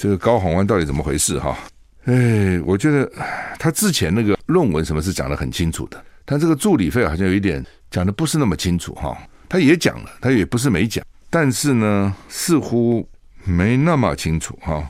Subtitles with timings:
[0.00, 1.54] 这个高虹安到底怎么回事哈？
[2.06, 3.06] 哎，我觉得
[3.58, 9.14] 他之前那个论文什么是讲得很清楚的，他这个助理费好像有一点讲的不是那么清楚哈。
[9.46, 13.06] 他也讲了，他也不是没讲，但是呢，似乎
[13.44, 14.88] 没那么清楚哈。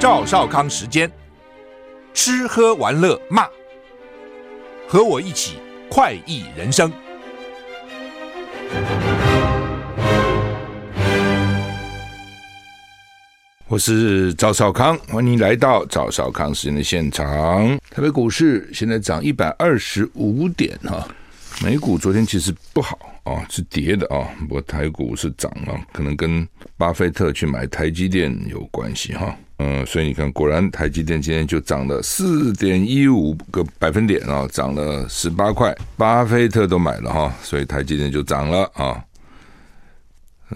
[0.00, 1.12] 赵少康时间，
[2.14, 3.46] 吃喝玩乐骂，
[4.88, 5.58] 和我一起
[5.94, 6.90] 快意人生。
[13.68, 17.78] 我是赵少康，欢迎来到赵少康时间的现场。
[17.90, 21.06] 台北股市现在涨一百二十五点哈，
[21.62, 29.36] 美股昨天其实不好啊，是跌的啊，不过台股是涨了，可能跟巴菲特去买台积电有关系哈。
[29.64, 35.72] 嗯，所以你看，果然台积电今天就涨了四点一五个百分点啊，涨了十八块。
[35.96, 39.04] 巴菲特都买了哈，所以台积电就涨了啊。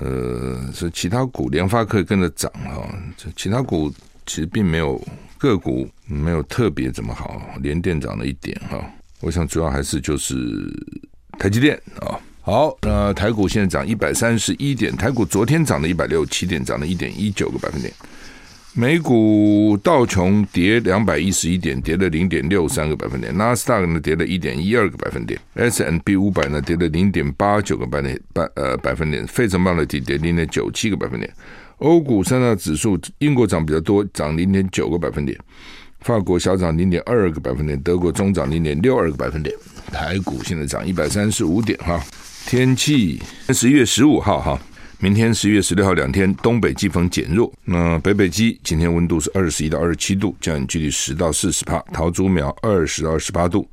[0.00, 2.84] 呃，所以其他股，联发科跟着涨哈。
[3.16, 3.92] 这其他股
[4.26, 5.00] 其实并没有
[5.38, 8.84] 个股没有特别怎么好，联电涨了一点哈。
[9.20, 10.34] 我想主要还是就是
[11.38, 12.18] 台积电啊。
[12.42, 17.92] 好，那台股现在涨一百三十一点，台股昨天涨了一百六十七点，涨了一点一九个百分点。
[18.78, 31.26] 美股道琼跌两百一十一点，跌了零点六三个百分点；纳斯达克呢跌了一点一二个百分点；S&P 五百呢跌了零点八九个百分百呃百分点；费城半导体跌零点九七个百分点；
[31.78, 35.34] 欧股三大指数，英国涨比较多，涨零点九个百分点；
[36.00, 39.56] 法国小涨零点二个百分点；德国中涨零点六二个百分点。
[39.90, 41.98] 台股现在涨一百三十五点哈。
[42.44, 43.22] 天气
[43.54, 44.60] 十一月十五号哈。
[44.98, 47.52] 明天十一月十六号两天，东北季风减弱。
[47.66, 51.78] 那北北基今天温度是二十一到二十七度，降雨距离十到四十帕。
[51.92, 53.68] 桃竹苗二十到二十八度，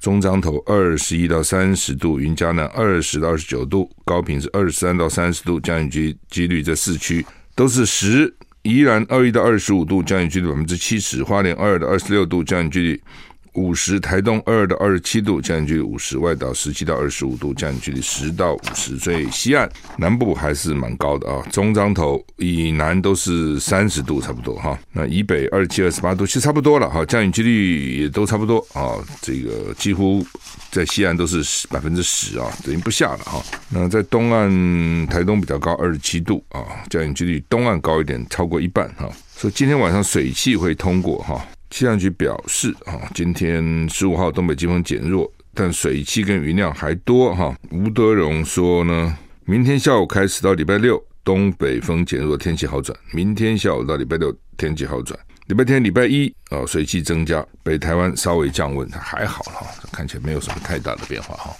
[0.00, 8.34] 中彰投二十一到三十度，云嘉南二十到二十九度，高屏是二十三到三十度，降雨机几率在四区都是十。
[8.62, 11.22] 宜兰二一到二十五度，降雨距离百分之七十。
[11.22, 13.00] 花莲二到二十六度，降雨距离。
[13.54, 18.98] 五十，台东二到二十七度，降雨距离五十；外岛十七到二十五度，降雨距离十到五十。
[18.98, 21.42] 所以西岸南部还是蛮高的啊。
[21.50, 24.78] 中彰头以南都是三十度差不多哈。
[24.92, 28.98] 那以北二七、二十八度其实差不多了哈，降雨几率也都差不多啊。
[29.20, 30.26] 这个几乎
[30.70, 33.42] 在西岸都是百分之十啊，等于不下了哈。
[33.68, 36.60] 那在东岸台东比较高，二十七度啊，
[36.90, 39.08] 降雨几率东岸高一点，超过一半哈。
[39.36, 41.44] 所以今天晚上水汽会通过哈。
[41.74, 47.52] 气象局表示，啊，今天十五号东北季风减弱，但水汽跟云量还多，哈。
[47.72, 52.96] 吴德荣说呢，明天下午开始到礼拜六，东北风减弱，天气好转。
[53.12, 55.18] 明天下午到礼拜六，天气好转。
[55.46, 61.52] 礼拜天、礼拜一，啊，水汽增加，北台湾稍微降温，还好哈，看起来没有什么太大的变化哈。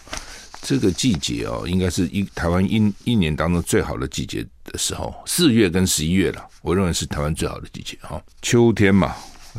[0.63, 8.23] 这个季节哦，应该是一台湾一一年当中最好的季节的时候，四月跟十一月了，我认为是台湾最好的季节哈。
[8.43, 9.13] 秋天嘛。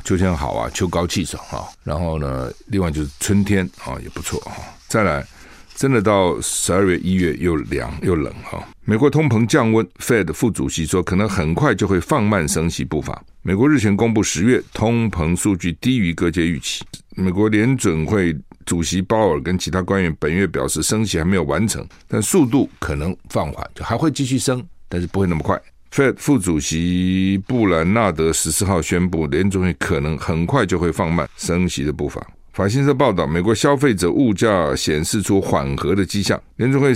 [0.03, 1.67] 秋天好啊，秋高气爽哈。
[1.83, 4.53] 然后呢，另外就是春天啊，也不错哈。
[4.87, 5.25] 再来，
[5.75, 8.63] 真的到十二月、一月又凉又冷哈。
[8.83, 13.23] 美国通膨降温，Fed 副主席说可能很快就会放慢升息步伐。
[13.41, 16.83] 美国日前公布十月通膨数据低于各界预期。
[17.15, 18.35] 美国联准会
[18.65, 25.59] 主席鲍尔跟其他官员本月表示，升息还没有完成，但速度可能放缓，就还会继续升，但是不会那么快。
[25.95, 32.21] Fed 副主席布兰纳德十四号宣布，联准会可能很快就会放慢升息的步伐。
[32.51, 36.37] 法新社报道，美国消费者物价显示出缓和的迹象。
[36.57, 36.91] 联准会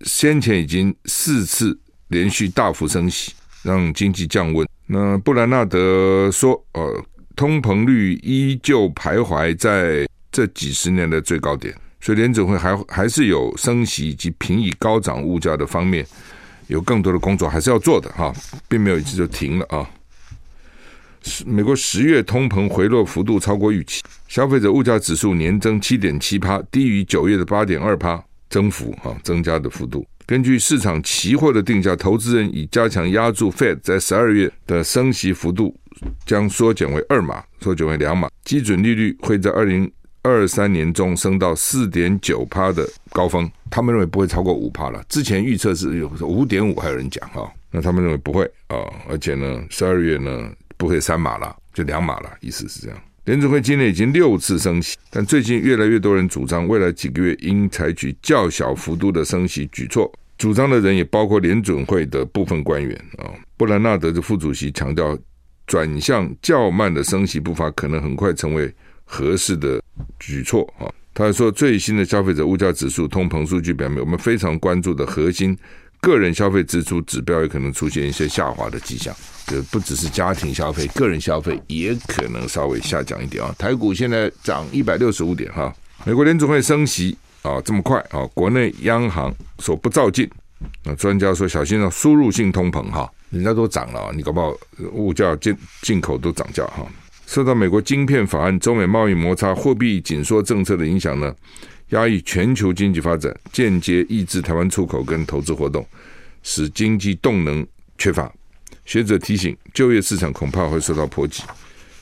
[0.00, 1.78] 先前已经四次
[2.08, 4.66] 连续大幅升息，让经济降温。
[4.88, 7.04] 那布兰纳德说：“呃，
[7.36, 16.04] 通膨率依旧徘徊在这几十年的最高点，所以联准会还还是有升息以及平抑高涨物价的方面。”
[16.70, 18.32] 有更多的工作还是要做的哈，
[18.68, 19.84] 并没有一次就停了啊。
[21.44, 30.06] 美国十月通膨回落幅度超过预期，消费者物价指数年增七点七趴，低于九月的八点二趴增幅哈，增加的幅度。
[30.24, 35.76] 根据市场期货的定价，投资人已加强压注 Fed 在十二月的升息幅度
[36.24, 39.90] 将缩减为二码，缩减为两码，基准利率会在二零。
[40.22, 45.02] 二三年中升到四点九趴的高峰，他们认为不会超过五趴了。
[45.08, 48.76] 之前预测是有五点五，还有人讲哈，那他们认为不会啊，
[49.08, 52.98] 而且呢，十二月呢不会三码了，就两码了，意思是这样。
[53.24, 60.10] 联准会今年已经六次升息，但最近越来越多人主张未来几个月应采取较小幅度的升息举措。
[60.36, 63.28] 主张的人也包括联准会的部分官员啊。
[63.58, 65.16] 布兰纳德的副主席强调，
[65.66, 68.74] 转向较慢的升息步伐可能很快成为
[69.04, 69.82] 合适的
[70.18, 75.56] 举措啊，他说，最新的消费者物价指数通膨数据表明，我们非常关注的核心
[76.00, 79.14] 个人消费支出指标也可能出现一些下滑的迹象。
[79.46, 83.52] 就不只是家庭消费，个人消费也可能稍微下降一点啊。
[83.58, 85.74] 台股现在涨一百六十五点哈。
[86.04, 90.30] 美国联储会升息啊，这么快啊，国内央行所不照进。
[90.84, 94.54] 那专家说小心啊，输入性通膨哈，人家都涨了，你搞不好
[94.92, 96.86] 物价进进口都涨价哈。
[97.30, 101.32] 受到美国晶片法案、中美贸易摩擦、货币紧缩政策的影响呢，
[101.90, 105.86] 压抑全球经济发展，间接抑制台湾出口跟投资活动，
[106.42, 107.64] 使经济动能
[107.96, 108.28] 缺乏。
[108.84, 111.44] 学者提醒，就业市场恐怕会受到波及，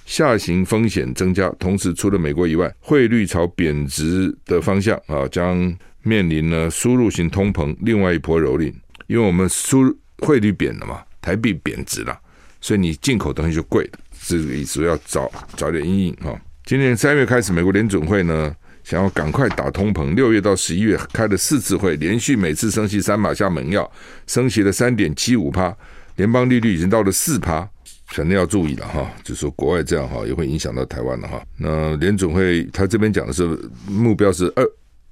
[0.07, 1.47] 下行风险增加。
[1.59, 5.59] 同时，除了美国以外，汇率朝贬值的方向啊，将
[6.03, 8.73] 面临呢输入型通膨另外一波蹂躏。
[9.09, 12.19] 因为我们输汇率贬了嘛，台币贬值了，
[12.63, 13.99] 所以你进口东西就贵了。
[14.29, 16.39] 这个意思要早早点因应哈。
[16.67, 18.55] 今年三月开始，美国联准会呢
[18.85, 23.91] 想要赶快打通膨，六月到十一月开了四次会，连续每次升息三码下猛药，
[24.27, 25.75] 升息了三点七五趴。
[26.17, 27.67] 联邦利率已经到了四趴，
[28.09, 29.11] 肯定要注意了哈。
[29.25, 31.43] 就说国外这样哈，也会影响到台湾了哈。
[31.57, 33.47] 那联准会他这边讲的是
[33.87, 34.63] 目标是二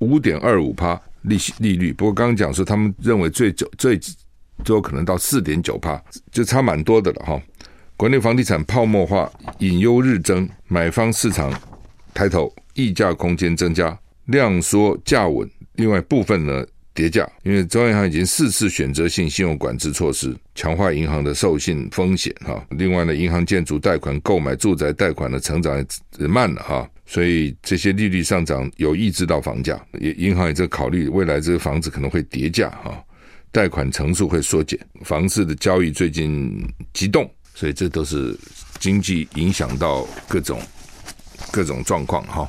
[0.00, 3.98] 五点二五趴利息利率，不过刚刚讲说他们认为最久最
[4.62, 5.98] 最有可能到四点九趴，
[6.30, 7.40] 就差蛮多的了哈。
[7.96, 11.50] 国内房地产泡沫化隐忧日增，买方市场
[12.12, 15.48] 抬头，溢价空间增加，量缩价稳。
[15.76, 16.64] 另外部分呢？
[16.92, 22.66] 跌价，因为中央银行已经四次选择性信用管制措施，强化银行的授信风险哈。
[22.70, 25.76] 另外呢，银行建筑贷款、购买住宅贷款的成长
[26.18, 32.98] 也慢了哈，所以这些利率上涨有抑制到房价，也银行也在考虑未来这个房子可能会跌价哈，
[33.52, 38.38] 贷款层数会缩减，房市的交易最近激动，所以这都是
[38.78, 40.60] 经济影响到各种
[41.50, 42.46] 各种状况哈。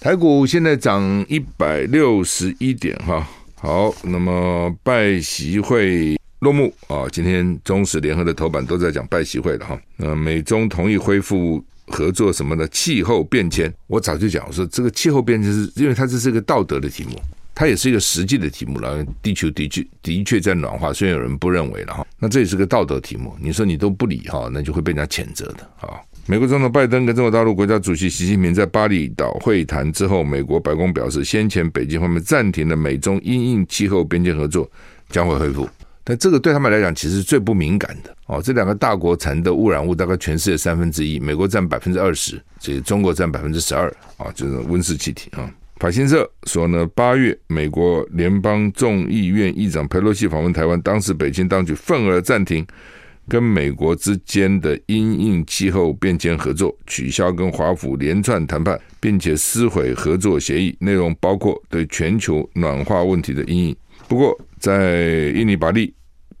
[0.00, 3.28] 台股现在涨一百六十一点哈。
[3.56, 7.04] 好，那么拜习会落幕啊！
[7.12, 9.78] 今天中时联合的头版都在讲拜习会了哈。
[9.98, 17.20] 那，美中同意恢复合作什么的气候变迁，我早就讲我说这个气候变迁是因为它这是一个道德的题目，
[17.60, 19.04] 它也是一个实际的题目了。
[19.20, 23.36] 地球的确的确在暖化，虽然有人不认为了哈，那这也是个道德题目。
[23.38, 26.00] 你说你都不理哈，那就会被人家谴责的啊。
[26.24, 34.66] 美国总统拜登跟中国大陆国家主席习近平在巴厘岛会谈之后，美国白宫表示，先前北京方面暂停了美中因应气候边界合作
[35.10, 35.68] 将会恢复，
[36.02, 38.40] 但这个对他们来讲其实是最不敏感的哦。
[38.42, 45.44] 这两个大国产的污染物大概全世界三分之一，美国占百分之二十，这个中国占百分之十二啊，就是温室气体啊。
[45.80, 52.64] 法新社说呢，八月美国联邦众议院议长佩洛西访问台湾，当时北京当局愤而暂停。
[53.28, 63.76] 跟美国之间的因应气候变迁合作，取消跟华府连串谈判，并且撕毁合作协议，内容包括对全球暖化问题的因应。
[64.08, 65.94] 不过，在印尼巴利，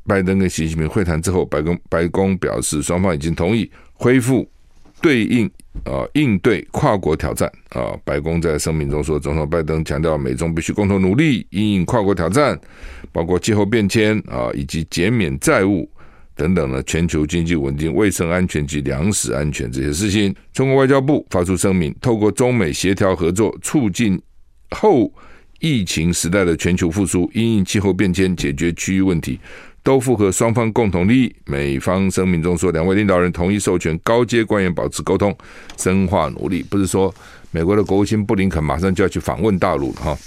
[0.04, 4.50] 拜登跟习近平会谈之后，白宫白宫表示，双方已经同意恢复
[5.00, 5.48] 对应
[5.84, 7.96] 啊应对跨国挑战啊。
[8.04, 12.58] 白宫在声明中说，总统拜登强调，美中必须共同努力因应跨国挑战，
[13.12, 15.90] 包括气候变迁啊以及减免债务。
[16.36, 24.18] 等等的，全球经济稳定、卫生安全及粮食安全这些事情，中国外交部发出声明，透过中美协调合作，促进
[24.70, 25.12] 后
[25.58, 29.38] 疫情时代的全球复苏，因应气候变迁，解决区域问题，
[29.82, 31.36] 都符合双方共同利益。
[31.44, 35.36] 美方声明中说，两位领导人同意授权高阶官员保持沟通，
[35.76, 36.62] 深化努力。
[36.62, 37.14] 不是说
[37.50, 40.18] 美国的国务卿布林肯马上就要去访问大陆了哈。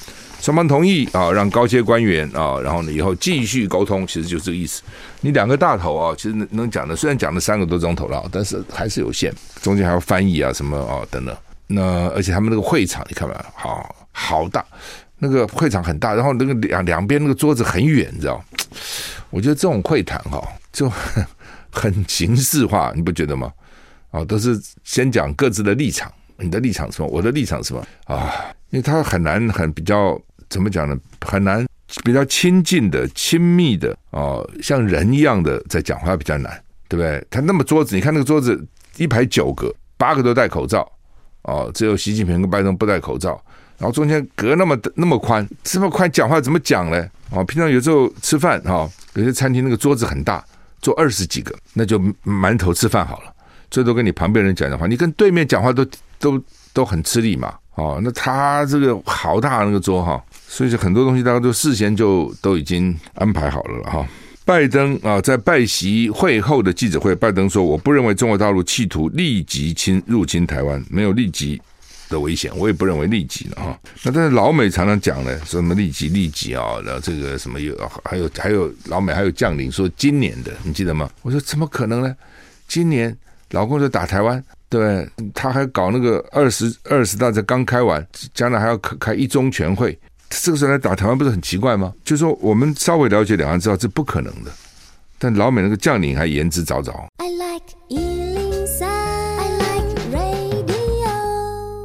[0.41, 4.83] 双方同意啊，让高阶官员啊，然后呢，以后继续沟通，其实就是这个意思。
[5.21, 11.33] 你两个大头啊，其实能能讲的，虽然讲了三个多钟头了，但是还是有限，中间还要翻译啊，什么啊等等。
[11.67, 14.65] 那而且他们那个会场，你看嘛，好好大，
[15.23, 18.43] 那个会场很大，然后那个两两边那个桌子很远，你知道？
[19.29, 20.91] 我觉得这种会谈哈，就
[21.71, 23.51] 很形式化，你不觉得吗？
[24.11, 27.07] 啊，都是先讲各自的立场，你的立场是什么？
[27.07, 27.87] 我的立场是什么？
[28.05, 28.33] 啊，
[28.69, 30.19] 因为他很难，很比较。
[30.49, 30.95] 怎么讲呢？
[31.25, 31.65] 很难
[32.03, 37.25] 比较亲近的、亲密的哦，像人一样的在讲话比较难，对不对？
[37.27, 38.63] 他那么桌子，你看那个桌子
[38.97, 40.87] 一排九个，八个都戴口罩
[41.43, 43.43] 哦，只有习近平跟拜登不戴口罩，
[43.77, 47.07] 然后中间隔那么那么宽，这么宽讲话怎么讲呢？
[47.31, 50.43] 哦，平常有时候吃饭哈，有些餐厅那个桌子很大，
[50.81, 53.33] 坐二十几个，那就馒头吃饭好了，
[53.71, 55.85] 最多跟你旁边人讲的话，你跟对面讲话都
[56.19, 56.41] 都
[56.73, 57.53] 都很吃力嘛。
[57.75, 60.23] 哦，那他这个好大那个桌哈。
[60.47, 64.07] 所以说很多东西大家都事先就都已经安排好了了哈。
[64.45, 71.59] 拜登啊，在拜习会后的记者会，拜登说：“我不认为中国大陆企图立即侵入侵台湾，没有立即
[72.13, 73.79] 的危险，我也不认为利己了哈。
[74.03, 81.09] 那但是老美常常讲呢，说什么利己利己啊，然后这个什么有还有还有老美还有将领说今年的，你记得吗？
[81.23, 82.15] 我说怎么可能呢？
[82.67, 83.15] 今年
[83.51, 89.97] 老共就打台湾，对，他还搞那个二十二十大才刚开完，将来还要开开一中全会，
[90.29, 91.93] 这个时候来打台湾不是很奇怪吗？
[92.03, 94.51] 就说我们稍微了解两岸知道这不可能的，
[95.19, 96.91] 但老美那个将领还言之凿凿。
[97.17, 98.22] I like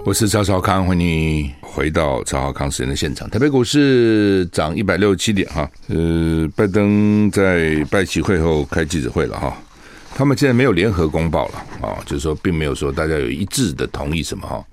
[0.08, 3.28] 我是赵少康，欢迎你回到赵少康时间的现场。
[3.28, 9.54] 台北股市涨一百六十七点哈，呃，拜登在拜习会后开记者会了哈，
[10.14, 14.64] 他们现在没有联合公报了啊，就是说并没有说大家有一致的同意什么哈。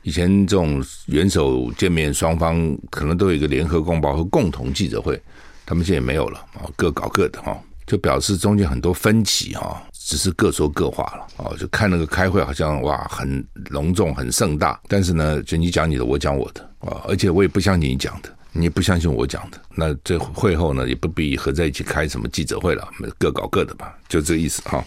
[0.00, 5.20] 以前这种元首见面，双方可能都有一个联合公报和共同记者会，
[5.66, 7.54] 他们现在也没有了啊，各搞各的哈，
[7.86, 9.82] 就表示中间很多分歧哈。
[10.02, 22.88] 只是各说各话了哦，就看那个开会好像哇很隆重很盛大，但是呢，就你讲你的，我讲我的啊，而且我也不相信你讲的，你也不相信我讲的，那这会后呢也不必合在一起开什么记者会了，
[23.18, 24.82] 各搞各的吧，就这个意思哈。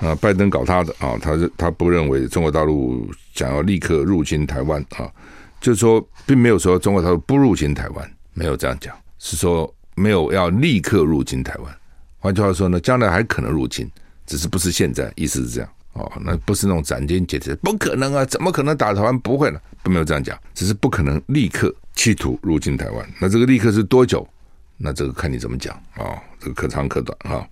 [0.00, 5.06] 啊，拜登搞他的啊，他他不认为中国大陆想要立刻入侵台湾啊，
[5.60, 11.76] 就是说并没有说中国大陆不入侵台湾，没有这样讲，是说没有要立刻入侵台湾。
[12.18, 13.88] 换句话说呢，将来还可能入侵。
[14.26, 19.16] 只是不是现在，意思是这样哦，那不是那种斩钉截铁，不可能啊，怎么可能打台湾？
[19.20, 23.08] 不会了，都没有这样讲，只是不可能立刻企图入侵台湾。
[23.20, 24.26] 那这个立刻是多久？
[24.84, 27.42] 那这个看你怎么讲啊、这个可长可短啊。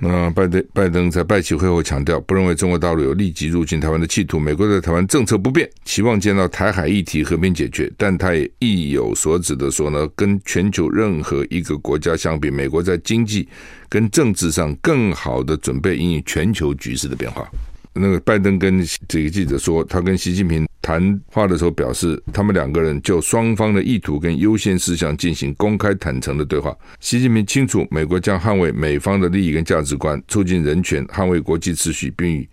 [0.00, 4.38] 那拜登拜登在拜习会后强调，不认为中国大陆有立即入侵台湾的企图。
[4.38, 7.92] 美国在台湾政策不变，期望见到台海议题和平解决。
[7.98, 13.46] 但他也意有所指的说呢，跟全球任何一个国家相比，美国在经济
[13.88, 17.46] 跟政治上更好的准备因应全球局势的变化。
[17.92, 26.74] 那个拜登跟这个记者说，他跟习近平谈话的时候表示，他们两个人就双方的意图跟优先事项进行公开坦诚的对话。
[26.98, 32.48] 习近平清楚，美国将捍卫美方的利益跟价值观，促进人权，捍卫国际秩序，并与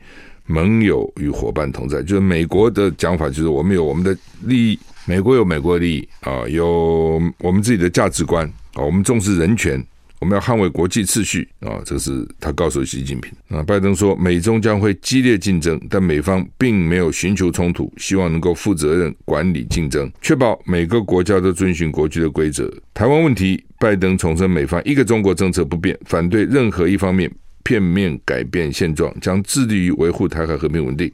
[0.47, 2.03] 盟友与伙伴同在。
[2.03, 4.13] 就是美国的讲法，就是我们有我们的
[4.43, 9.81] 利益，美国有美国的利益啊，有我们自己的价值观啊，我们重视人权。
[10.19, 11.81] 我们要捍卫国际秩序啊！
[11.85, 13.61] 这是他告诉习近平啊。
[13.63, 22.71] 拜登说，美中将会激烈竞争，但美方并没有寻求冲突，希望能够负责任管理竞争，确保每个国家都遵循国际的规则。
[22.93, 27.29] 台湾问题，拜登重申美方一个中国政策不变，反对任何一方面
[27.63, 31.11] 片面改变现状，将致力于维护台海和平稳定。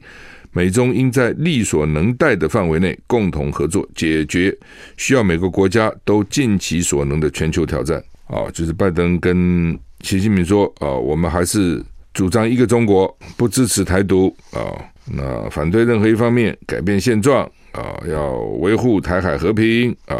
[0.54, 4.56] 美中应在力所能逮的范围内共同合作，解决
[4.98, 8.02] 需要每个国家都尽其所能的全球挑战。
[8.32, 11.84] 啊，就是拜登跟习近平说，啊，我们还是
[12.14, 14.72] 主张一个中国，不支持台独啊，
[15.04, 20.16] 那反对任何一方面改变现状啊，要维护台海和平啊。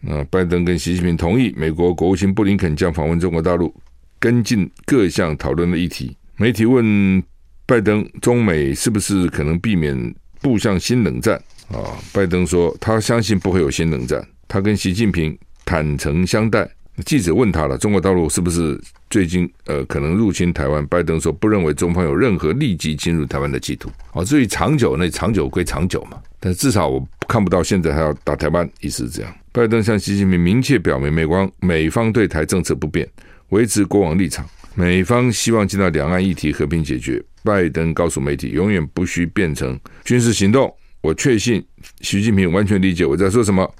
[0.00, 3.74] 那拜登跟习近平同意，美国国务卿布林肯将访问中国大陆，
[4.20, 6.16] 跟进各项讨论的议题。
[6.36, 7.20] 媒体问
[7.66, 11.34] 拜登，中美是不是可能避免步向新冷战？
[11.72, 16.68] 啊，拜登说他相信不会有新冷战，他跟习近平坦诚相待。
[17.04, 29.34] 记者问他了：“中国大陆是不是最近呃可能入侵台湾？”拜登说：“不认为中方有任何立即进入台湾的企图。”哦，至于长久，那长久归长久嘛，但至少我看不到现在还要打台湾，意思是这样。
[29.52, 33.06] 拜登向习近平明确表明，美光美方对台政策不变，
[33.50, 34.46] 维持过往立场。
[34.74, 37.22] 美方希望见到两岸议题和平解决。
[37.42, 40.72] 拜登告诉媒体：“永远不需变成军事行动。”
[41.02, 41.64] 我确信
[42.00, 43.70] 习近平完全理解我在说什么。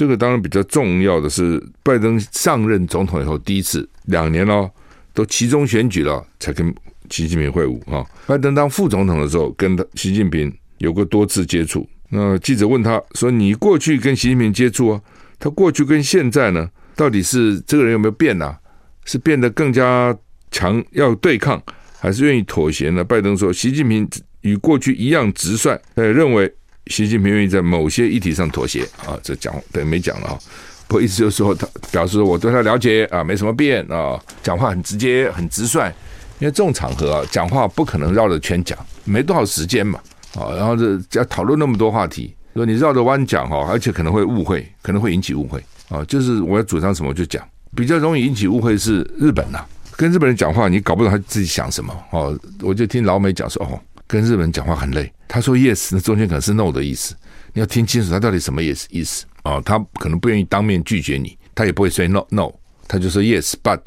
[0.00, 4.66] 这个当然比较重要的是，拜登上任总统以后第一次两年了，
[5.12, 6.74] 都期中选举了才跟
[7.10, 8.02] 习近平会晤啊。
[8.26, 11.86] 拜登当副总统的时候，跟习近平有过多次接触。
[12.08, 15.00] 那记者问他说：“你过去跟习近平接触啊？
[15.38, 16.66] 他过去跟现在呢，
[16.96, 18.58] 到底是这个人有没有变啊？
[19.04, 20.16] 是变得更加
[20.50, 21.62] 强要对抗，
[21.98, 24.08] 还是愿意妥协呢？”拜登说：“习近平
[24.40, 26.50] 与过去一样直率，他也认为。”
[26.86, 30.38] 习近平愿意在某些议题上妥协啊，这讲等于没讲了啊。
[30.88, 35.92] 不过意思就是说，他表示我对他了解啊，没什么变啊，讲话很直接、很直率。
[36.40, 40.00] 因为这种场合啊，讲话不可能绕着圈讲，没多少时间嘛
[40.34, 40.50] 啊。
[40.56, 46.02] 然后这要讨论那么多话题，说你绕着弯讲哈，而且可能会误会，可能会引起误会啊。
[46.06, 47.46] 就是我要主张什么就讲，
[47.76, 52.36] 比较容易引起误会是日本呐、啊，跟日本人讲话你搞不懂他自己想什么哦。
[52.62, 53.78] 我就听老美讲说哦。
[54.06, 55.12] 跟日本人讲话很累。
[55.32, 57.14] 他说 yes，那中间可能是 no 的意思。
[57.52, 59.62] 你要听清楚他到底什么意思意思哦。
[59.64, 62.52] 他可能不愿意当面拒绝你，他也不会说 no no，
[62.88, 63.80] 他就说 yes，but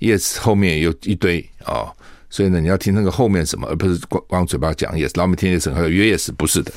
[0.00, 1.96] yes 后面有一堆啊、哦。
[2.28, 5.12] 所以呢，你要听那个后面什么，而不是光光嘴巴讲 yes。
[5.14, 6.72] 老美听 yes 还有约 yes，不是的。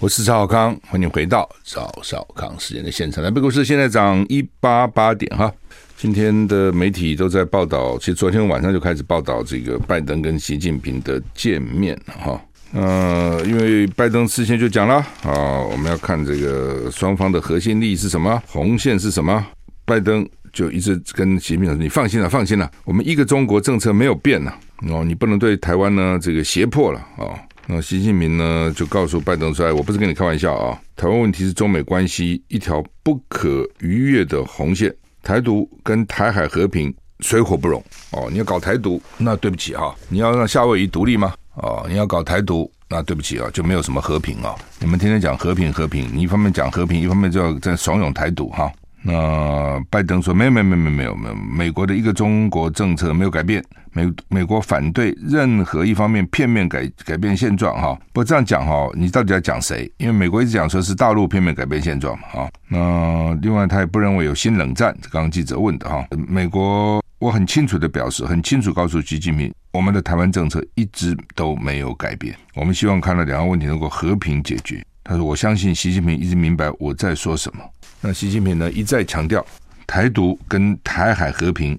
[0.00, 3.22] 我是赵少康，欢迎回到赵少康时间的现场。
[3.22, 5.52] 台北股市现在涨一八八点哈。
[6.00, 12.40] 今天的媒体都在报道，其实昨天晚上就开始报道这个拜登跟习近平的见面哈。
[12.72, 19.44] 呃，因为拜登事先就讲了啊，我们要看这个双方的核心利益是什么，红线是什么。
[19.84, 24.52] 拜登就一直跟习近平说：“你放心了，放心了，我们一个中国政策没有变呢。
[24.90, 27.34] 哦，你不能对台湾呢这个胁迫了啊。”
[27.66, 37.82] 那习近平呢就告诉拜登说：“哎，我不是跟你开玩笑啊，台湾问题是中美关系一条不可逾越的红线，台独跟台海和平水火不容。
[38.12, 44.54] 哦，你要搞台独，那对不起啊，你要让夏威夷独立吗？”哦，你要搞台独，那对不起啊，就没有什么和平啊。
[44.78, 48.72] 你们天天讲和平，和平，你一方面讲和平，一方面就要在怂恿台独哈。
[49.02, 57.98] 那拜登说没有，没有，没有，没有，没有，美国的一个中国政策没有改变，美美国反对任何一方面片面改改变现状哈。
[58.12, 59.90] 不这样讲哈，你到底要讲谁？
[59.98, 62.50] 因为美国一直讲说是大陆片面改变现状嘛哈。
[62.68, 67.02] 那另外他也不认为有新冷战，刚刚记者问的哈，美国。
[67.20, 72.32] 我很清楚的表示，很清楚告诉习近平，我们的台湾政策一直都没有改变。
[72.54, 74.80] 我们希望看到两岸问题能够和平解决。
[75.02, 77.62] 他说：“我相信习近平一直明白我在说什么。”
[78.00, 79.44] 那习近平呢一再强调，
[79.86, 81.78] 台独跟台海和平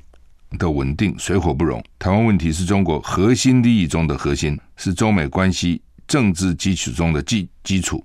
[0.57, 1.81] 的稳定水火不容。
[1.97, 8.03] 台湾问题是中国核心利益中的核心，是中美关系政治基础中的基基础。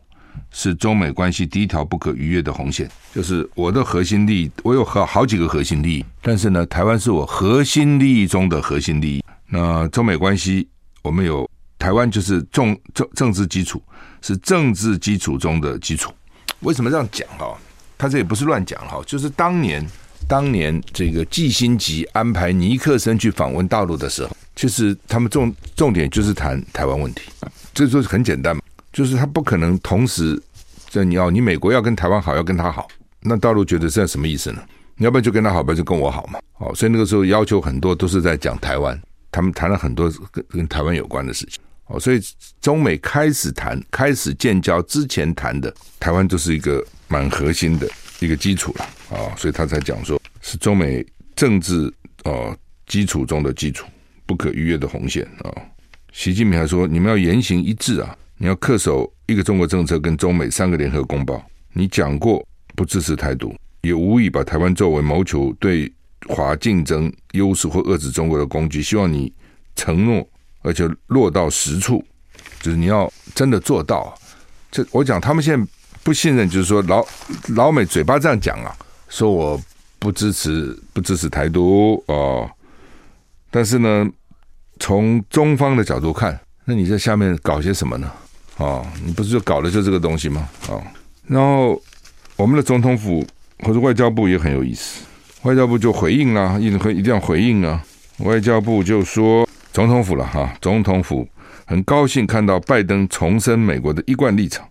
[0.50, 4.50] 是中美关系第一条不可逾越的红线，就是我的核心利益。
[4.62, 9.24] 我有好好几个核心利益，但是呢，台湾是我核心利益中的核心利益。
[9.48, 10.68] 那中美关系，
[11.02, 13.82] 我们有台湾就是重政政治基础，
[14.22, 16.12] 是政治基础中的基础。
[16.60, 17.56] 为什么这样讲哈？
[17.96, 19.86] 他这也不是乱讲哈，就是当年
[20.28, 27.30] 当年这个季辛吉安排尼克森去访问大陆的时候，其实他们重重点就是谈台湾问题，
[27.72, 28.62] 这就是很简单嘛。
[28.92, 30.40] 就是他不可能同时，
[30.88, 32.86] 这你要你美国要跟台湾好，要跟他好，
[33.20, 34.62] 那大陆觉得这什么意思呢？
[34.96, 36.38] 你要不然就跟他好，不然就跟我好嘛。
[36.58, 38.96] 哦，所以那个时候要求很多都是在讲台湾，
[39.32, 41.58] 他们谈了很多跟跟台湾有关的事情。
[41.86, 42.20] 哦，所以
[42.60, 47.88] 中美开始谈、开始建交之前谈的台湾，就是一个蛮核心的
[48.20, 48.84] 一个基础了
[49.16, 49.34] 啊。
[49.36, 51.04] 所以他才讲说是中美
[51.36, 53.86] 政治啊基础中的基础，
[54.26, 55.52] 不可逾越的红线啊。
[56.12, 58.16] 习近平还说，你们要言行一致啊。
[58.36, 61.44] 你要恪守一个中国政策跟中美三个联合公报。
[61.72, 65.90] 你讲过不支持台独，也无意把台湾作为谋求对
[66.26, 68.82] 华竞争优势或遏制中国的工具。
[68.82, 69.32] 希望你
[69.76, 70.28] 承诺，
[70.62, 72.04] 而且落到实处，
[72.60, 74.12] 就是你要真的做到。
[74.70, 75.66] 这我讲，他们现在
[76.04, 77.04] 不信任，就是说老
[77.56, 78.76] 老美嘴巴这样讲啊，
[79.08, 79.60] 说我
[79.98, 82.48] 不支持不支持台独哦，
[83.50, 84.06] 但是呢，
[84.78, 88.12] 从中方的角度看，那你在下面搞些什么呢？
[88.58, 90.46] 哦，你不是就搞的就这个东西吗？
[90.68, 90.80] 哦，
[91.26, 91.82] 然后
[92.36, 93.26] 我们的总统府
[93.60, 95.04] 或者外交部也很有意思，
[95.42, 97.82] 外交部就回应了，一定会一定要回应啊。
[98.18, 101.26] 外交部就说，总统府了哈，总统府
[101.64, 104.68] 很高兴看到拜登重申美国的一贯立场，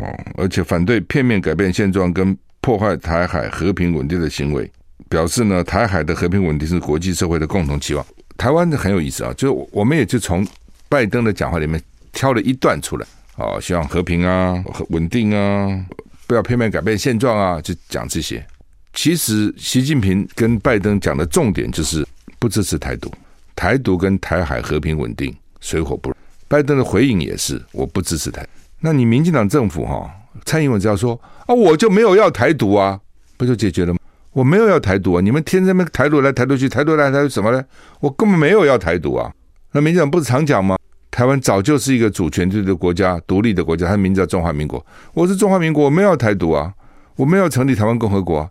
[0.00, 4.70] 哦，而且反对片面改变现状跟破坏台海和平稳定的行为，
[5.08, 8.04] 表示呢，台海的和平稳定是国际社会的共同期望。
[8.36, 10.46] 台湾的很有意思啊，就是我们也就从
[10.88, 11.80] 拜登的讲话里面
[12.12, 13.06] 挑了一段出来。
[13.36, 15.86] 哦，希望和平啊，稳定啊，
[16.26, 18.44] 不要片面改变现状啊，就讲这些。
[18.92, 22.06] 其实习近平跟拜登讲的重点就是
[22.38, 23.10] 不支持台独，
[23.56, 26.16] 台独跟台海和平稳定水火不容。
[26.46, 28.46] 拜登的回应也是我不支持台。
[28.84, 30.10] 那你民进党政府哈、
[30.44, 32.98] 蔡英文只要说啊，我就没有要台独啊，
[33.36, 33.98] 不就解决了吗？
[34.32, 37.64] 我没有要台独啊，你们天天那台独来台独去，台独来台独什么呢？
[38.00, 39.32] 我根本没有要台独啊。
[39.70, 40.76] 那民进党不是常讲吗？
[41.10, 44.84] 台湾早就是一个主权制的国家，独立的国家，它的名字叫中华民国。
[45.14, 46.72] 我是中华民国，我没有台独啊，
[47.14, 48.50] 我没有成立台湾共和国。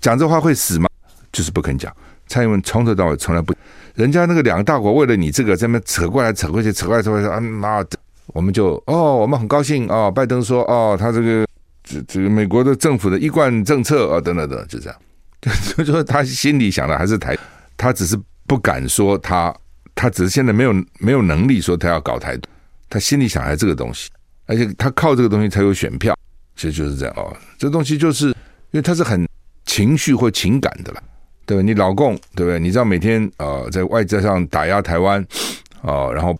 [0.00, 0.88] 讲这话会死吗？
[1.32, 1.92] 就是不肯讲。
[2.28, 3.52] 蔡英文从头到尾从来不，
[3.94, 7.84] 人家那个两个大国为了你这个在那扯过来扯过去，扯过来扯过去啊，那
[8.28, 10.10] 我们就哦，我们很高兴哦。
[10.10, 11.46] 拜登说哦，他这个
[11.82, 14.98] 这这个美国的政府的一贯政策啊，等等等，就这样。
[15.78, 17.36] 就说他心里想的还是台，
[17.76, 19.54] 他只是不敢说他。
[19.98, 22.50] 他只是现在没有没有能力说他要搞台独，
[22.90, 24.10] 他心里想还是这个东西，
[24.44, 26.14] 而且他靠这个东西才有选票，
[26.54, 27.34] 其实就是这样哦。
[27.56, 28.34] 这东西就是因
[28.72, 29.26] 为他是很
[29.64, 31.02] 情绪或情感的了，
[31.46, 31.62] 对吧？
[31.62, 32.60] 你老共对不对？
[32.60, 35.26] 你知道每天呃在外交上打压台湾
[35.80, 36.38] 啊、然后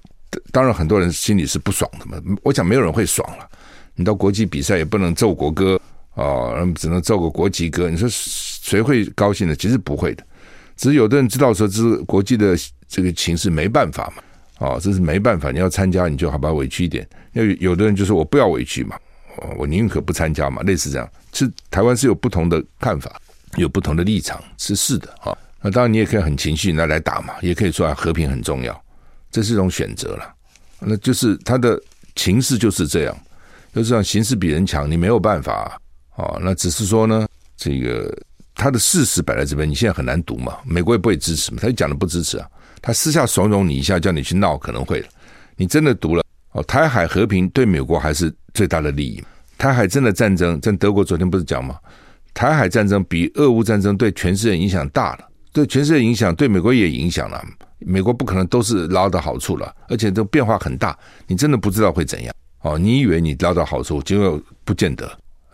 [0.52, 2.20] 当然很多人心里是不爽的嘛。
[2.42, 3.48] 我想没有人会爽了。
[3.94, 5.80] 你到国际比赛也不能奏国歌
[6.14, 9.56] 啊，只能奏个国旗歌，你说谁会高兴的？
[9.56, 10.24] 其实不会的。
[10.76, 12.54] 只是有的人知道说，这国际的
[12.86, 17.08] 这个情势没办法嘛，啊，这是没办法，你要参加你就好吧，委屈一点。
[17.32, 18.98] 那有的人就说我不要委屈嘛，
[19.56, 21.08] 我宁可不参加嘛，类似这样。
[21.32, 23.18] 是台湾是有不同的看法，
[23.56, 25.36] 有不同的立场，是是的啊。
[25.62, 28.84] 那当然你也可以很情绪那来打嘛，也可以说啊和平很重要，
[29.36, 30.34] 这是一种选择了。
[30.80, 31.78] 那就是他的
[32.14, 33.14] 情势就是这样，
[33.74, 35.78] 就是这样形势比人强，你没有办法
[36.16, 36.38] 啊。
[36.40, 38.16] 那只是说呢，这个。
[38.58, 40.56] 他的事实摆在这边，你现在很难读嘛？
[40.64, 41.58] 美国也不会支持嘛？
[41.60, 42.48] 他就讲的不支持啊。
[42.80, 45.04] 他私下怂恿你一下，叫你去闹，可能会。
[45.56, 49.22] 你真的读了哦，台海和平对美国还是最大的利益。
[49.58, 51.76] 台海真的战争，在德国昨天不是讲吗？
[52.32, 57.44] 台海战争比俄乌战争对全世界影响大了，对全世界影响，对美国也影响了。
[57.78, 62.78] 美国不可能都是捞到好处了，而且都变化很大，你真的不知道会怎样哦。
[62.78, 65.10] 你以为你捞到好处，结果不见得，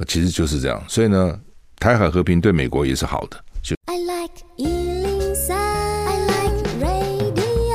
[0.06, 0.82] 其实就是这样。
[0.88, 1.40] 所以呢。
[1.80, 3.36] 台海和平对美国也是好的。
[3.60, 7.74] 就 I like 103, I like radio。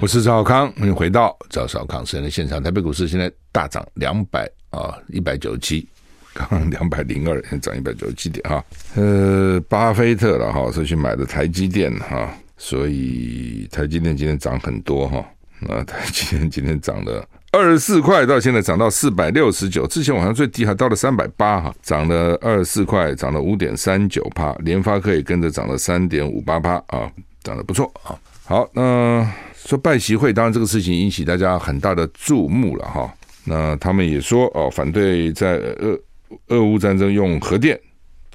[0.00, 2.60] 我是赵少康，欢迎回到赵少康私人的现场。
[2.60, 5.88] 台北股市现在大涨两百啊，一百九十七，
[6.34, 8.64] 刚刚两百零二，涨一百九十七点哈。
[8.96, 15.24] 呃，巴菲特了哈，是去买的台积电哈，所以台积电今天涨很多哈。
[15.60, 17.26] 那 台积电今天涨了。
[17.50, 27.10] 二十四块到现在涨到四百六十九，之前晚上最低还到了三百八哈，涨了二十四块，涨了五点三九趴，联发科也跟着涨了三点五八趴啊，
[27.42, 28.14] 涨得不错啊。
[28.44, 33.10] 好，那说拜习会，当然这个事情引起大家很大的注目了哈。
[33.44, 35.98] 那他们也说哦，反对在俄
[36.48, 37.80] 俄乌战争用核电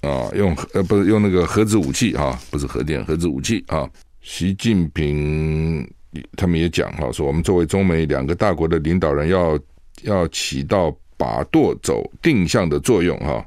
[0.02, 3.88] 啊，用呃不是用那个核子武器哈，不是核电核子武器啊，
[4.24, 5.88] 习近平。
[6.38, 9.60] 他们也讲哈，说我们作为中美两个大国的领导人要，
[10.04, 13.44] 要起到把舵走定向的作用哈，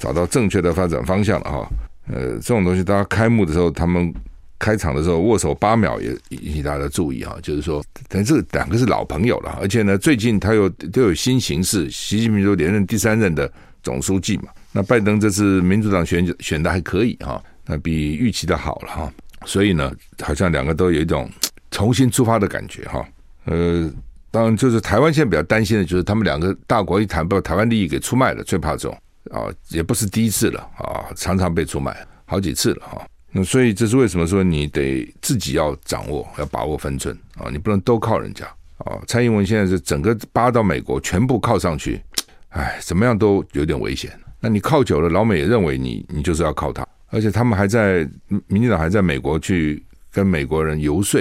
[0.00, 1.70] 找到正确的发展方向了哈。
[2.08, 4.12] 呃，这种东西，大家开幕的时候，他们
[4.58, 13.48] 开场的时候握手八秒也引起大家的注意哈，就是说，但这两个是老朋友了，而且呢，最近他又都有新形势，习近平就连任第三任的
[13.84, 14.48] 总书记嘛。
[14.72, 19.12] 那拜登这次民主党选选的还可以哈，那比预期的好了哈，
[19.44, 21.30] 所以呢，好像两个都有一种。
[21.72, 23.08] 重新出发的感觉哈，
[23.44, 23.88] 呃，
[24.32, 28.98] 当然就是台湾现在比较担心的就是他们两个大国一谈，把台湾利益给出卖了，最怕这种
[29.30, 33.06] 啊，也不是第一次了啊，常常被出卖好几次了哈。
[33.30, 38.44] 那所以这是为什么说你得自己要掌握，要把握分寸啊，你不能都靠人家
[38.78, 38.98] 啊。
[39.06, 42.02] 蔡英文现在是整个扒到美国，全部靠上去，
[42.48, 44.10] 哎，怎么样都有点危险。
[44.40, 48.08] 那你靠久了，老美也认为你你就是要靠他，而且他们还在
[48.46, 51.20] 民进党还在美国去跟美国人游说。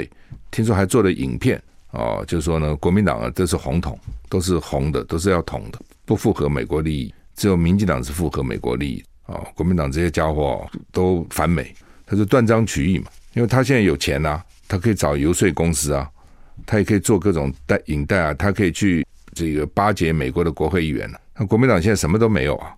[0.52, 4.00] 听说还做了影片哦，就是说呢，国民党啊都是红统，
[4.30, 7.14] 都是红的，都是要统的，不符合美国利益。
[7.36, 9.46] 只有民进党是符合美国利益哦。
[9.56, 11.74] 国民党这些家伙都反美，
[12.06, 13.06] 他就断章取义嘛。
[13.34, 16.10] 因为他现在有钱啊，他可以找游说公司啊，
[16.66, 21.10] 他也可以做各种带引带啊，他可以去这个巴结美国的国会议员。
[21.38, 22.76] 那国民党现在什么都没有啊，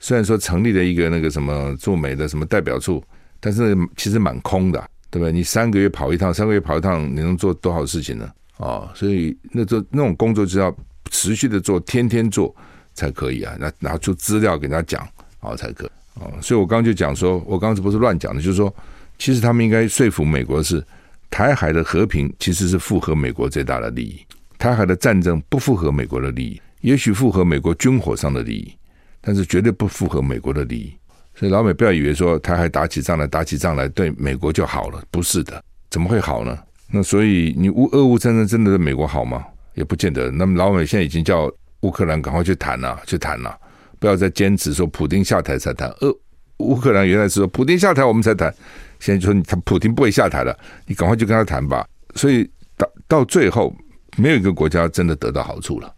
[0.00, 3.00] 虽然说成立了一个那个什么驻美的什么代表处，
[3.38, 4.84] 但是其实蛮空的。
[5.12, 5.28] 对吧？
[5.28, 8.26] 你三个月跑一趟，三个月跑一趟，你能做多少事情呢？
[8.58, 10.72] 啊、哦，所以那做那种工作就要
[11.10, 12.54] 持续的做，天天做
[12.94, 13.56] 才可以啊。
[13.58, 15.04] 拿拿出资料给他讲，
[15.40, 15.90] 啊，才可以。
[16.14, 18.72] 哦，所以我刚刚就讲说，我刚刚不是乱讲的，就是说，
[19.18, 20.80] 其实他们应该说服美国是，
[21.28, 24.24] 台海的和平其实是符合美国最大的利益，
[24.58, 28.72] 台海的战争不符合美国的利益，也许符合美国军火上的利益，
[29.20, 30.92] 但是绝对不符合美国的利益。
[31.34, 36.58] 所以老美不要以为说台海打起仗来，打起仗来对美国就好了，不是的，怎么会好呢？
[36.90, 39.44] 那所以你乌俄乌战争真的对美国好吗？
[39.74, 40.30] 也不见得。
[40.30, 41.50] 那么老美现在已经叫
[41.82, 43.56] 乌克兰赶快去谈了，去谈了，
[43.98, 45.88] 不要再坚持说普丁下台才谈。
[46.00, 46.14] 俄
[46.58, 48.52] 乌克兰原来是说普丁下台我们才谈，
[48.98, 50.54] 现在就说他普丁不会下台了，
[50.86, 51.86] 你赶快去跟他谈吧。
[52.16, 53.74] 所以到到最后，
[54.18, 55.94] 没有一个国家真的得到好处了。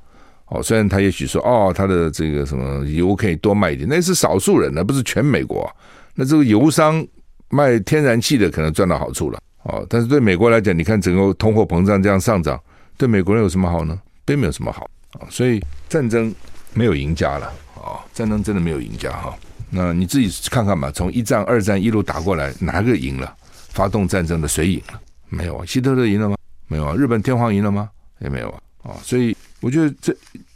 [0.47, 5.71] 哦，虽然他也许说哦，他的这个什么油可以多卖一点，那是少数人，那不是全美国。
[6.15, 7.07] 那这个油商
[7.49, 9.41] 卖天然气的可能赚到好处了。
[9.63, 12.61] 哦，但是对美国来讲，你看整个通货膨胀这样上涨，
[12.99, 13.99] 对美国人有什么好呢？
[14.25, 14.89] 并没有什么好。
[15.21, 16.35] 啊，所以战争
[16.75, 17.53] 没有赢家了。
[17.77, 19.35] 哦，战争真的没有赢家哈。
[19.71, 23.35] 那你自己看看吧，从一战、二战一路打过来，哪个赢了？
[23.71, 25.01] 发动战争的谁赢了？
[25.31, 25.65] 没有啊。
[25.65, 26.37] 希特勒赢了吗？
[26.69, 26.95] 没有啊。
[26.95, 27.89] 日本天皇赢了吗？
[28.19, 28.61] 也没有啊。
[28.83, 29.37] 啊，所以。
[29.63, 30.13] 我觉得这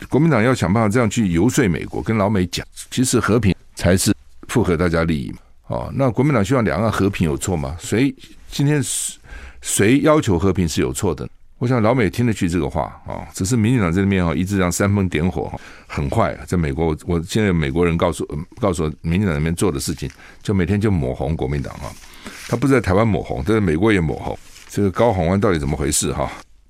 [0.08, 4.12] 国民党要想办法这样去游说美国，跟老美讲，其实和平才是
[4.48, 5.38] 符合大家利益嘛。
[5.68, 7.76] 哦，那国民党希望两岸和平有错吗？
[7.78, 8.12] 谁
[8.50, 8.82] 今天
[9.60, 11.28] 谁要求和平是有错的？
[11.58, 15.52] 我想老美听得去这个话啊、只是民进党这里面哈一直这样煽风点火，
[15.86, 16.44] 很坏啊。
[16.44, 18.28] 在美国，我现在美国人告诉
[18.60, 20.10] 告诉，民进党那边做的事情，
[20.42, 21.94] 就每天就抹红国民党啊。
[22.48, 24.36] 他不是在台湾抹红，他在美国也抹红。
[24.68, 26.28] 这个高虹安到底怎么回事哈？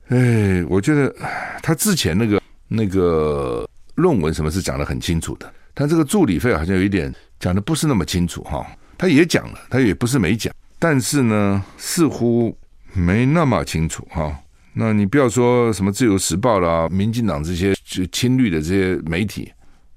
[0.09, 1.15] 哎，我觉得
[1.63, 8.65] 他之前那个那个论文什么是讲的很清楚的，但这个助理费好像有一点讲的不是那么清楚哈。
[8.99, 12.57] 他也讲了，他也不是没讲，但是呢，似乎
[12.93, 14.35] 没那么清楚哈。
[14.73, 19.51] 那你不要说什么自由时报啦、民进党这些就亲绿的这些媒体，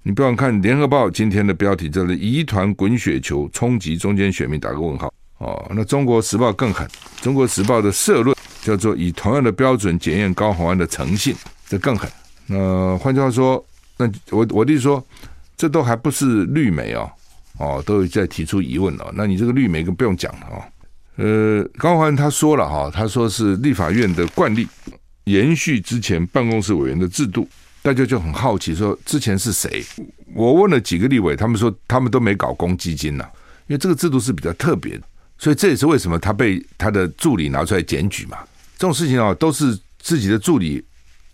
[0.03, 5.71] 你不要看联合报今天的标题叫做“疑团滚雪球冲击中间选民”，打个问号哦。
[5.75, 6.87] 那中国时报更狠，
[7.21, 8.35] 中国时报的社论
[8.69, 11.35] 叫做“以同样的标准检验高宏安的诚信”，
[11.67, 12.07] 这更狠。
[12.45, 13.65] 那换句话说，
[13.97, 15.03] 那我我弟说，
[15.57, 17.11] 这都还不是绿媒哦，
[17.57, 19.11] 哦，都有在提出疑问了。
[19.15, 20.61] 那你这个绿媒更不用讲了哦。
[21.15, 24.67] 呃，高虹安他说了哈，他说是立法院的惯例，
[25.23, 27.49] 延续之前办公室委员的制度，
[27.81, 29.83] 大家就很好奇说之前是谁？
[30.35, 33.25] 我问了几个立委，他们说他们都没搞公积金呐，
[33.65, 35.01] 因为这个制度是比较特别的，
[35.39, 38.37] 所以这也是为什么他被他的助理拿出来检举嘛。
[38.79, 40.81] 这种事情啊，都是自己的助理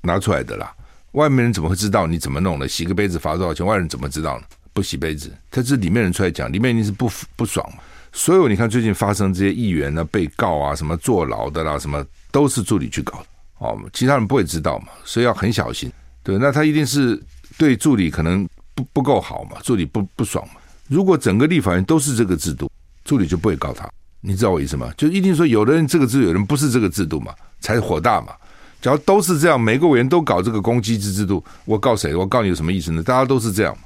[0.01, 0.73] 拿出来的啦，
[1.11, 2.67] 外面人怎么会知道你怎么弄的？
[2.67, 3.63] 洗个杯子罚多少钱？
[3.63, 4.45] 外人怎么知道呢？
[4.73, 7.83] 不洗杯子，他是里面人出来讲，里面一定是不不爽嘛。
[8.11, 13.23] 所有你看最近发生这些议员呢，被告啊，什么坐牢的啦，什么都是助理去搞
[13.59, 15.91] 哦，其他人不会知道嘛，所以要很小心。
[16.23, 17.21] 对，那他一定是
[17.59, 20.55] 对助理可能不不够好嘛，助理不不爽嘛。
[20.87, 22.67] 如果整个立法院都是这个制度，
[23.03, 23.87] 助理就不会告他。
[24.25, 24.91] 你知道我意思吗？
[24.97, 28.33] 就一定说有的人这个制度，有人不是这个制度嘛，才火大嘛。
[28.81, 32.15] 假如都是这样，每个委员都搞这个攻击制制度，我告谁？
[32.15, 33.03] 我告你有什么意思呢？
[33.03, 33.77] 大家都是这样，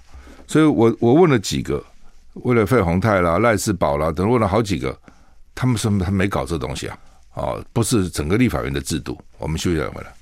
[0.48, 1.84] 所以我我问了几个。
[2.44, 4.98] 为了费宏泰啦、赖世宝啦等，问了好几个，
[5.54, 6.98] 他们说他没搞这东西啊，
[7.34, 9.20] 哦，不是整个立法院的制度。
[9.40, 10.14] 我们休息两回来。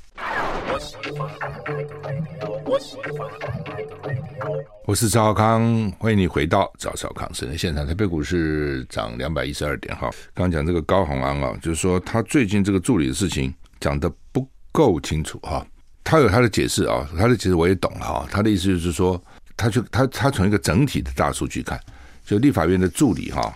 [4.87, 7.85] 我是赵康，欢迎你回到赵少康生的现场。
[7.85, 10.09] 台北股市涨两百一十二点哈。
[10.33, 15.67] 刚讲这个高虹安啊，就是说他最近这个助理的事情讲得不够清楚哈。
[16.05, 18.25] 他有他的解释啊，他的解释我也懂了哈。
[18.31, 19.21] 他的意思就是说，
[19.57, 21.77] 他去他他从一个整体的大数据看。
[22.23, 23.53] 就立法院的助理哈，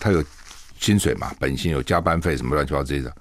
[0.00, 0.24] 他有
[0.78, 3.14] 薪水嘛，本薪有加班费什么乱七八糟这些的。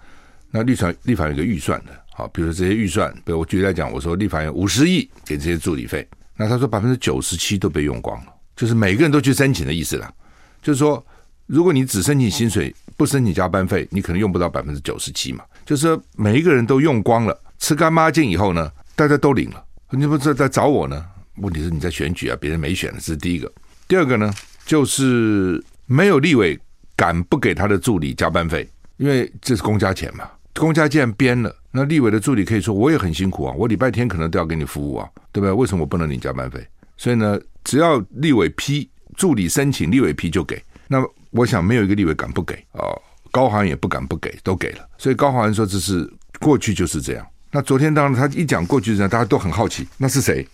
[0.50, 6.08] 那立法立法院有个预算的，好，比如说这些预算，比如我举例来讲，我说立法院五十亿给这些助理费，
[6.40, 10.10] 那他说百分之九十七都被用光了，就是每个人都去申请的意思了。
[10.62, 11.06] 就是说，
[11.48, 15.44] 如果你只申请薪水，不申请加班费，你可能用不到百分之九十七嘛。
[15.66, 21.06] 就是说，每一个人都用光了，吃干抹净以后呢，大家都领了，你不是在找我呢？
[21.36, 23.52] 问题是你在选举啊，别人没选，这是第一个。
[23.86, 24.34] 第二个呢？
[24.66, 26.58] 就是没有立委
[26.96, 30.30] 敢不给他的助理加班费，因为这是公家钱嘛。
[30.54, 35.52] 公家既然编了，那立委的助理可以说我也很辛苦啊，我礼拜天可能都要给你服务啊，对不对？
[35.52, 36.66] 为什么我不能领加班费？
[36.98, 40.62] 所以呢，只要立委批助理申请，立委批就给。
[40.88, 40.98] 那
[41.32, 42.82] 我想没有一个立委敢不给啊，
[43.32, 44.90] 高虹安也不敢不给，都给了。
[44.98, 47.28] 所以高虹安说这是过去就是这样。
[47.52, 50.48] 那昨天当然他一讲过去这样，大家都很好奇，那是谁？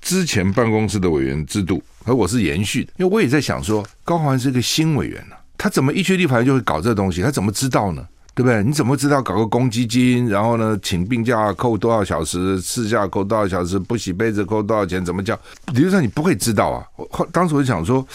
[0.00, 7.20] 之前办公室的委员制度，而我是延续的，因为我也在想说，高虹安是一个新委员呢、他怎么一去立法院就会搞这东西？
[7.20, 8.06] 他怎么知道呢？
[8.34, 8.62] 对不对？
[8.62, 15.04] 你怎么知道搞个公积金，然后呢，请病假扣多少小时，事假扣多少小时，不洗杯子扣多少钱？
[15.04, 15.38] 怎么叫？
[15.72, 16.86] 理论上你不会知道啊。
[16.96, 18.06] 我当时我就想说，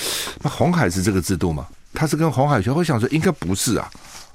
[0.42, 1.68] 那红海是这个制度吗？
[1.94, 3.90] 他是跟红海学，我想说应该不是啊，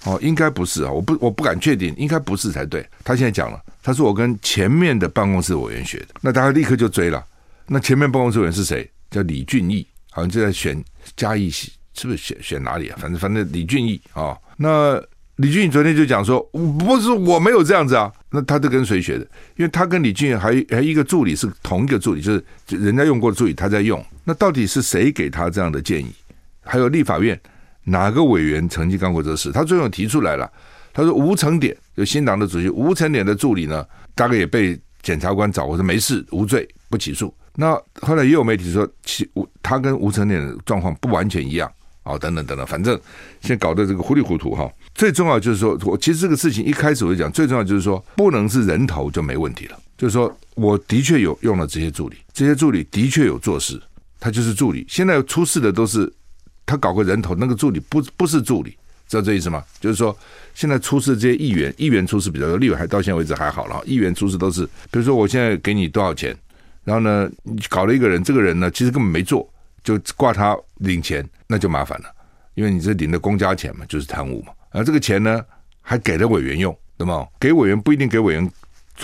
[0.04, 2.86] 哦，应该不是啊，我不我不敢确定，应该不是才对。
[3.04, 7.24] 他现在讲了，他说我跟前面的办公室委员学的，那大家立刻就追了。
[7.66, 8.88] 那前面办公室委员是谁？
[9.10, 10.82] 叫李俊毅，好像就在选
[11.16, 12.98] 嘉义，是不是选选哪里啊？
[13.00, 15.00] 反正反正李俊毅啊、那
[15.40, 18.12] 李俊昨天就讲说，不是我没有这样子啊。
[18.31, 19.24] 那他都跟谁学的？
[19.57, 24.05] 因为他跟李俊还还一个助理是同一个助理，就是人家用过的助理，他在用。
[24.22, 26.12] 那到底是谁给他这样的建议？
[26.61, 27.40] 还有立法院
[27.85, 29.50] 哪个委员曾经干过这事？
[29.50, 30.50] 他最后提出来了，
[30.92, 33.83] 他说吴成典就新党的主席吴成典的助理呢，
[34.14, 37.35] 大概也被检察官找过，说没事，无罪，不起诉。
[37.55, 42.98] 那后来也有媒体说，其吴他跟吴成典的状况不完全一样啊，等等等等，反正
[43.40, 44.70] 现在搞得这个糊里糊涂哈。
[44.94, 49.78] 最重要就是说，我其实这个事情一开始我就讲，最重要就是说，不能是人头就没问题了。
[49.98, 53.80] 就是说，我的确有用了这些助理，这些助理的确有做事，
[54.18, 54.86] 他就是助理。
[54.88, 56.10] 现在出事的都是
[56.64, 58.70] 他搞个人头，那个助理不不是助理，
[59.06, 59.62] 知道这意思吗？
[59.78, 60.16] 就是说，
[60.54, 66.34] 现在出事这些议员，议员出事比较多，立委还到现在为止还好了，议员出事都是，比如说我现在给你多少钱。
[66.82, 69.46] 然后呢，你搞了一个人，这个人呢，其实根本没做，
[69.82, 72.06] 就挂他领钱，那就麻烦了，
[72.54, 74.52] 因为你这领的公家钱嘛，就是贪污嘛。
[74.70, 75.44] 而这个钱呢，
[75.80, 77.26] 还给了委员用，对吗？
[77.38, 78.50] 给委员不一定给委员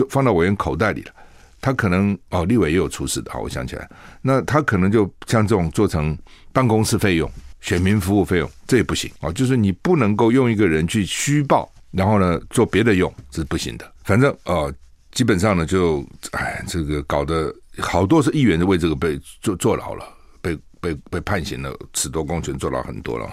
[0.08, 1.10] 放到委员口袋里了，
[1.60, 3.88] 他可能哦，立委也有出事的，好，我想起来，
[4.22, 6.16] 那他可能就像这种做成
[6.52, 11.70] 办公室费用、选民服务费用，这也不行啊，就是你不能够用一个人去虚报。
[11.92, 13.92] 然后呢做别的用，是不行的。
[14.04, 14.70] 反正哦，
[15.12, 20.04] 基本上呢就哎，这个搞得好多是议员都为这个被坐坐牢了，
[20.46, 23.28] 被被被判刑了，褫夺公权坐牢很多了。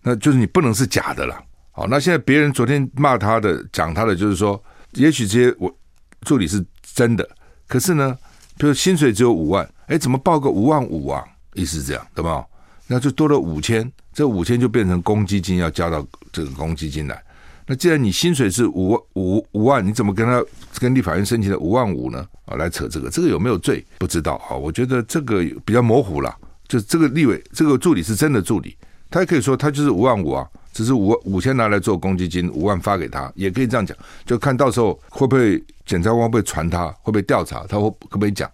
[0.00, 1.38] 那就是你不能是假的了。
[1.72, 5.74] 好，那现在别人昨天骂他的，讲他的，就是说，也许这些我
[6.22, 7.28] 助理是真的，
[7.66, 8.16] 可是呢，
[8.56, 11.24] 比如薪水只有五万，哎，怎么报个五万五啊？
[11.54, 12.44] 意思是这样，对吧？
[12.86, 17.22] 那就多了五千，这五千就变成公积金要交到这个公积金来。
[17.66, 20.44] 那既然你薪水是五万五五万，你怎么跟他
[20.78, 22.24] 跟立法院申请的五万五呢？
[22.44, 23.84] 啊，来扯这个，这个有没有罪？
[23.98, 24.54] 不知道啊。
[24.54, 26.36] 我觉得这个比较模糊了。
[26.68, 28.76] 就这个立委，这个助理是真的助理，
[29.10, 33.96] 他也可以说他就是五万五啊，只是五五千拿来做公积金，五万发给他，也可以这样讲。
[34.24, 38.50] 就看到时候会不会检察官会不会传他，会不会调查，他会可不可以讲？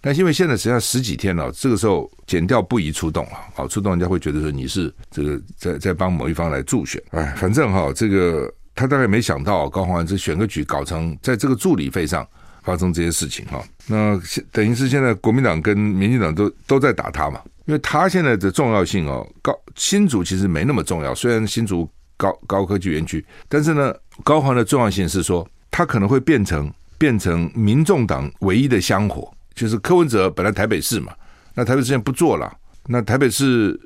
[0.00, 12.28] 但因为现在实际上十几天了，这个时候检调不宜出动了，好出动人家会觉得说你是这个在在帮某一方来助选，哎，反正哈，这个他大概没想到高虹安这选个举搞成在这个助理费上
[12.64, 29.30] 发生这些事情哈，那等于是现在国民党跟民进党都都在打他嘛，因为他现在的重要性哦，高新竹其实没那么重要，虽然新竹高高科技园区，但是呢，高环的重要性是说他可能会变成变成民众党唯一的香火。
[29.54, 31.12] 就是柯文哲本来台北市嘛，
[31.54, 32.52] 那台北市现在不做了。
[32.88, 33.78] 那台北市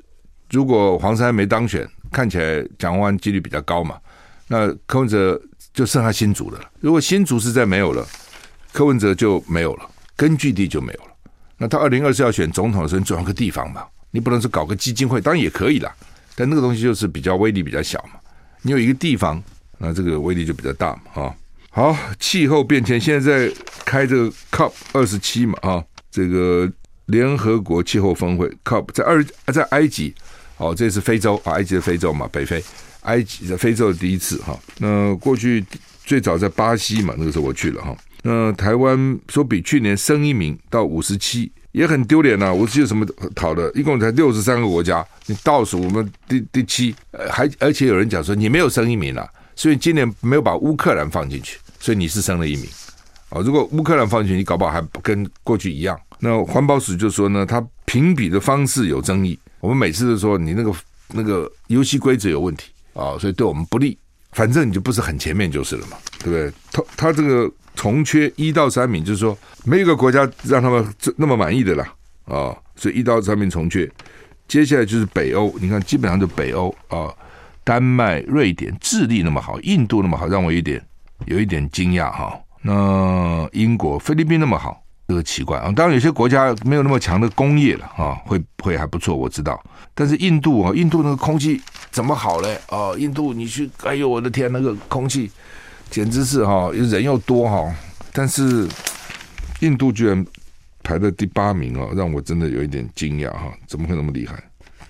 [0.49, 3.95] 如果黄珊没当选，看起来蒋万几率比较高嘛。
[4.47, 5.39] 那柯文哲
[5.71, 6.63] 就剩下新竹的了。
[6.79, 8.03] 如果新竹实在没有了，
[8.71, 11.11] 柯文哲就没有了，根据地就没有了。
[11.57, 15.93] 那他二零二四要选总统的时候，你总要个地方嘛，你不能是搞个基金会，当然也可以啦。
[16.35, 18.19] 但那个东西就是比较威力比较小嘛。
[18.61, 19.41] 你有一个地方，
[19.77, 21.35] 那这个威力就比较大嘛，哈。
[21.71, 23.53] 好，气候变迁现在在
[23.85, 26.71] 开这个 COP 二十七嘛啊，这个
[27.05, 30.13] 联合国气候峰会 COP 在二在埃及，
[30.57, 32.63] 哦，这是非洲啊，埃及的非洲嘛，北非，
[33.01, 34.57] 埃及在非洲的第一次哈。
[34.77, 35.63] 那过去
[36.05, 37.95] 最早在巴西嘛，那个时候我去了哈。
[38.23, 42.53] 那台湾说比去年升一名到五十七，也很丢脸呐。
[42.53, 43.05] 五十七有什么
[43.35, 43.71] 讨的？
[43.73, 46.93] 一共才六十三个国家，你倒数我们第第七，
[47.29, 49.27] 还而且有人讲说你没有升一名啊。
[49.55, 52.65] 所以今年没有把乌克兰放进去，所以你是升了一名
[53.29, 53.41] 啊。
[53.41, 55.99] 如果乌克兰放进去，你搞不好还跟过去一样。
[56.19, 59.37] 那环保署就说呢，他评比的方式有争议。
[59.59, 60.73] 我们每次都说你那个
[61.09, 63.97] 那个游戏规则有问题啊，所以对我们不利。
[64.31, 66.53] 反正你就不是很前面就是了嘛，对不对？
[66.71, 71.93] 他他这个从缺一到三名，就是说没有一个国家让他们那么满意的啦
[72.25, 73.89] 啊，所以一到三名从缺。
[74.49, 77.07] 接下来就是北欧，你看基本上就北欧啊。
[77.63, 80.85] 丹麦、瑞典、智利那么好，印度那么好，让我有点
[81.27, 82.37] 有一点惊讶哈。
[82.63, 85.71] 那英国、菲律宾那么好，这个奇怪啊。
[85.73, 89.57] 当然有些国家没有那么强的工业了啊，会会还不错，我知道。
[89.95, 91.61] 但是印度啊，印度那个空气
[91.91, 92.59] 怎么好嘞？
[92.67, 95.31] 哦，印度你去，哎呦我的天，那个空气
[95.89, 97.73] 简直是哈，人又多哈。
[98.13, 98.67] 但是
[99.59, 100.25] 印度居然
[100.83, 104.35] 排在第八名哦，让我真的有一点惊讶哈，怎么会那么厉害？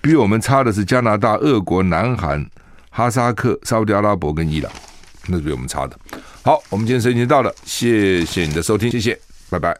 [0.00, 2.44] 比我们差的是加拿大、俄国、南韩。
[2.92, 4.72] 哈萨克、沙特阿拉伯跟伊朗，
[5.28, 5.96] 那是比我们差的。
[6.42, 9.16] 好，我们今天时间已经到了，谢谢你的收听，谢谢，
[9.48, 9.78] 拜拜。